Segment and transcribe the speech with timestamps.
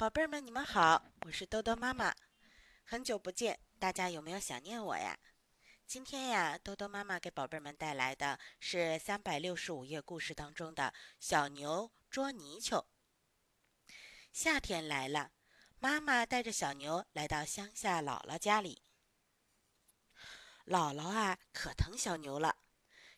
[0.00, 2.14] 宝贝儿们，你们好，我是豆豆妈妈。
[2.84, 5.18] 很久不见，大家有没有想念我呀？
[5.86, 12.86] 今天呀，豆豆妈妈给宝贝们带来的是三百六十五页故事当中的小牛捉泥鳅。
[14.32, 15.32] 夏天来了，
[15.78, 18.82] 妈妈带着小牛来到乡下姥姥家里。
[20.64, 22.56] 姥姥啊，可疼小牛了，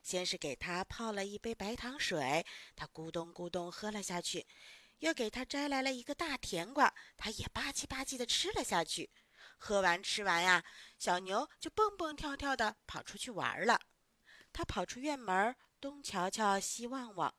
[0.02, 2.44] 先是给他泡了一杯白糖水，
[2.74, 4.48] 他咕咚咕咚喝了下去。
[5.02, 9.10] 又给他摘来了一个大甜瓜，他也吧唧吧唧的吃了下去。
[9.58, 10.64] 喝完吃完呀，
[10.96, 13.80] 小牛就蹦蹦跳跳的跑出去玩了。
[14.52, 17.34] 他跑出院门，东瞧瞧，西望望。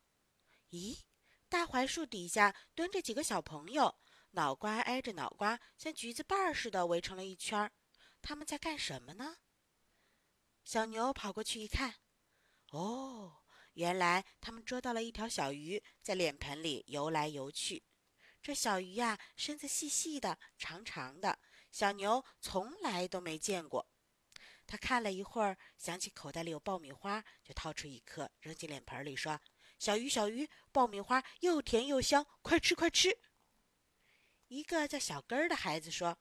[0.71, 1.03] 咦，
[1.47, 3.97] 大槐树底下蹲着几个小朋友，
[4.31, 7.71] 脑瓜挨着脑瓜，像橘子瓣似的围成了一圈。
[8.21, 9.37] 他们在干什么呢？
[10.65, 11.95] 小牛跑过去一看，
[12.71, 13.42] 哦。
[13.73, 17.83] 原来他们捉到了一条小鱼，在脸盆里游来游去。
[18.41, 21.39] 这小鱼呀，身子细细的、长长的，
[21.71, 23.87] 小牛从来都没见过。
[24.67, 29.39] 他看了一会儿，想起口袋里有爆米花，就掏出一颗扔进脸盆里，说
[29.79, 33.17] ：“小鱼，小鱼，爆米花又甜又香，快吃，快吃。”
[34.47, 36.17] 一个叫小根儿的孩子说：“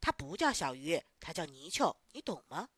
[0.00, 2.68] 它不叫小鱼，它叫泥鳅，你懂吗？”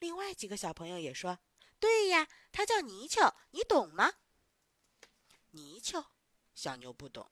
[0.00, 1.38] 另外几个小朋友也说。
[1.80, 4.12] 对呀，它叫泥鳅，你懂吗？
[5.50, 6.04] 泥鳅，
[6.54, 7.30] 小牛不懂，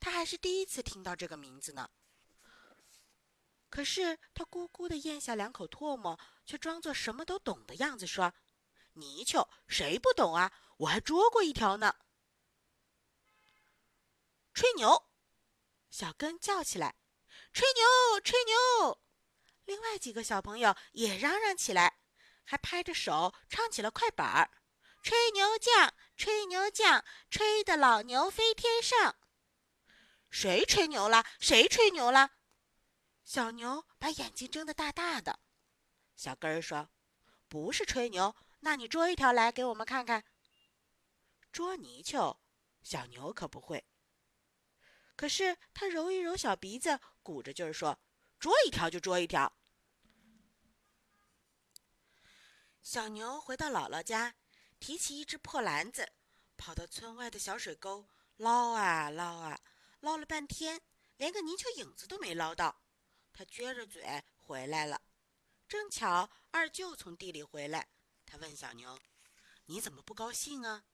[0.00, 1.90] 他还是第一次听到这个名字呢。
[3.68, 8.32] 可是他咕咕的咽下两口唾沫，却装作什么都懂的样子说
[8.94, 10.52] ：“泥鳅，谁不懂啊？
[10.78, 11.94] 我还捉过一条呢。”
[14.54, 15.10] 吹牛，
[15.90, 16.96] 小根叫起来
[17.52, 19.00] ：“吹牛，吹牛！”
[19.66, 21.97] 另外几个小朋友也嚷嚷起来。
[22.50, 24.50] 还拍着手唱起了快板儿
[25.04, 29.16] ：“吹牛匠，吹牛匠，吹得老牛飞天上。”
[30.32, 31.26] 谁吹牛了？
[31.38, 32.30] 谁吹牛了？
[33.22, 35.40] 小牛把眼睛睁得大大的。
[36.16, 36.88] 小根儿说
[37.48, 40.24] ：“不是吹牛，那你捉一条来给我们看看。”
[41.52, 42.40] 捉泥鳅，
[42.82, 43.84] 小牛可不会。
[45.16, 48.00] 可是他揉一揉小鼻子，鼓着劲儿说
[48.40, 49.52] ：“捉一条就捉一条。”
[52.90, 54.34] 小牛回到姥姥家，
[54.80, 56.10] 提起一只破篮子，
[56.56, 59.60] 跑到村外的小水沟捞啊捞啊，
[60.00, 60.80] 捞了半天，
[61.18, 62.80] 连个泥鳅影子都没捞到。
[63.30, 65.02] 他撅着嘴回来了。
[65.68, 67.86] 正巧二舅从地里回来，
[68.24, 68.98] 他问小牛
[69.68, 70.86] ：“你怎么不高兴啊？”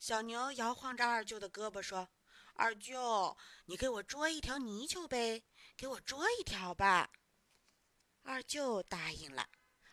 [0.00, 2.08] 小牛摇晃着二舅的胳膊说
[2.56, 3.36] ：“二舅，
[3.66, 5.44] 你给我捉一条泥鳅呗，
[5.76, 7.12] 给我捉一条吧。”
[8.24, 9.46] 二舅答应了。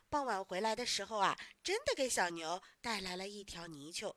[0.09, 4.16] 傍晚回来的时候啊，真的给小牛带来了一条泥鳅，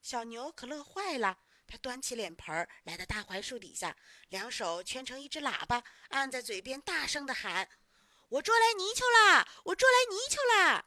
[0.00, 1.38] 小牛可乐坏了。
[1.66, 3.96] 他端起脸盆儿，来到大槐树底下，
[4.28, 7.68] 两手圈成一只喇叭，按在嘴边，大声地喊
[8.30, 9.48] ：“我捉来泥鳅啦！
[9.64, 10.86] 我捉来泥鳅啦！”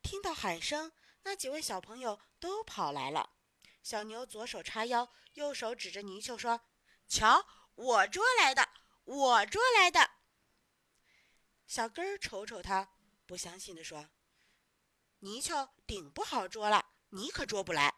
[0.00, 0.92] 听到喊声，
[1.24, 3.30] 那几位小朋友都跑来了。
[3.82, 6.60] 小牛左手叉腰，右手指着泥鳅说
[7.08, 8.68] ：“瞧，我捉来的，
[9.02, 10.12] 我捉来的。”
[11.66, 12.88] 小根儿瞅瞅他。
[13.28, 14.08] 不相信地说
[15.20, 17.94] ：“泥鳅顶不好捉了，你可捉不来。”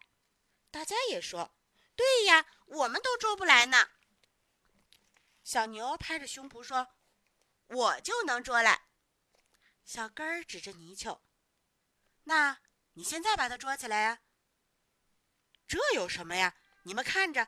[0.73, 1.55] 大家也说
[1.95, 3.91] ：“对呀，我们都捉不来呢。”
[5.45, 6.89] 小牛拍着胸脯说
[7.69, 8.89] ：“我就能捉来。”
[9.87, 11.23] 小根儿指着泥鳅
[12.25, 12.61] ：“那
[12.95, 14.23] 你现在把它捉起来呀？”
[15.69, 16.57] 这有什么呀？
[16.83, 17.47] 你们看着，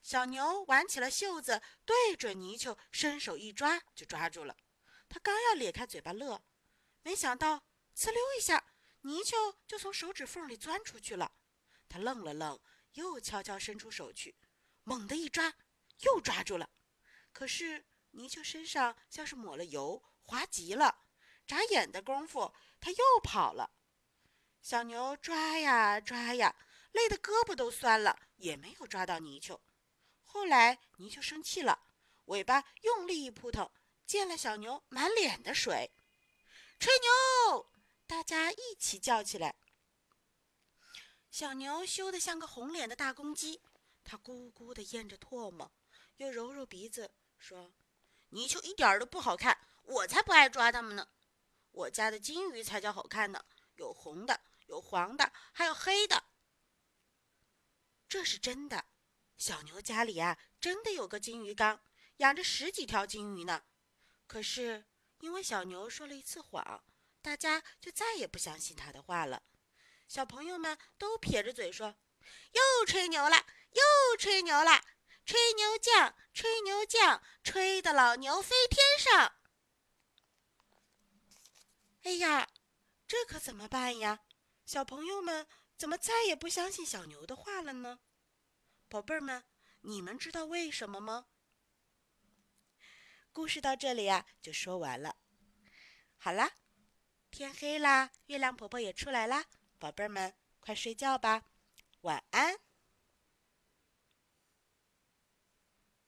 [0.00, 4.56] 小牛挽起了袖子，对准泥鳅，伸手一抓，就抓住了。
[5.08, 6.44] 他刚要咧开嘴巴乐。
[7.02, 7.62] 没想到，
[7.96, 8.62] 呲溜一下，
[9.02, 11.32] 泥鳅就从手指缝里钻出去了。
[11.88, 12.60] 他愣了愣，
[12.92, 14.36] 又悄悄伸出手去，
[14.84, 15.54] 猛地一抓，
[16.00, 16.68] 又抓住了。
[17.32, 21.06] 可是泥鳅身上像是抹了油，滑极了。
[21.46, 23.70] 眨眼的功夫，它又跑了。
[24.62, 26.54] 小牛抓呀抓呀，
[26.92, 29.60] 累得胳膊都酸了，也没有抓到泥鳅。
[30.22, 31.86] 后来泥鳅生气了，
[32.26, 33.68] 尾巴用力一扑腾，
[34.06, 35.90] 溅了小牛满脸的水。
[36.80, 37.66] 吹牛！
[38.06, 39.54] 大家一起叫起来。
[41.30, 43.60] 小牛羞得像个红脸的大公鸡，
[44.02, 45.70] 它咕咕地咽着唾沫，
[46.16, 47.70] 又揉揉鼻子，说
[48.32, 51.06] ：“泥鳅一点都不好看，我才不爱抓它们呢。
[51.70, 53.44] 我家的金鱼才叫好看呢，
[53.76, 56.24] 有红的，有黄的，还有黑的。
[58.08, 58.86] 这是真的，
[59.36, 61.78] 小牛家里啊，真的有个金鱼缸，
[62.16, 63.64] 养着十几条金鱼呢。
[64.26, 64.86] 可是……”
[65.20, 66.82] 因为小牛说了一次谎，
[67.22, 69.42] 大家就再也不相信他的话了。
[70.08, 71.96] 小朋友们都撇着嘴说
[72.52, 74.84] ：“又吹牛了，又吹牛了，
[75.24, 79.36] 吹牛匠，吹牛匠，吹得老牛飞天上。
[82.02, 82.48] 哎呀，
[83.06, 84.20] 这可怎么办呀？
[84.64, 85.46] 小朋友们
[85.76, 88.00] 怎么再也不相信小牛的话了呢？
[88.88, 89.44] 宝贝们，
[89.82, 91.26] 你们知道为什么吗？
[93.40, 95.16] 故事到这里呀，就说完了。
[96.18, 96.52] 好啦，
[97.30, 99.46] 天黑啦，月亮婆婆也出来啦，
[99.78, 101.44] 宝贝儿们，快睡觉吧，
[102.02, 102.54] 晚安。